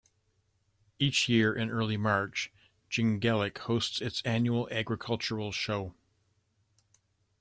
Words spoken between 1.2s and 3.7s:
year in early March Jingellic